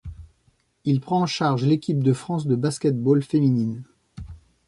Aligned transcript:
Il 0.83 0.99
prend 0.99 1.21
en 1.21 1.25
charge 1.27 1.63
l'équipe 1.63 2.03
de 2.03 2.11
France 2.13 2.47
de 2.47 2.55
basket-ball 2.55 3.21
féminine. 3.21 3.83